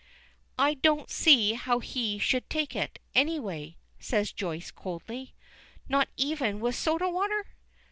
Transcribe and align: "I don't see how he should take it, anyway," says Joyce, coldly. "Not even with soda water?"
"I 0.57 0.73
don't 0.73 1.11
see 1.11 1.53
how 1.53 1.77
he 1.77 2.17
should 2.17 2.49
take 2.49 2.75
it, 2.75 2.97
anyway," 3.13 3.77
says 3.99 4.31
Joyce, 4.33 4.71
coldly. 4.71 5.35
"Not 5.87 6.09
even 6.17 6.59
with 6.59 6.73
soda 6.73 7.07
water?" 7.07 7.45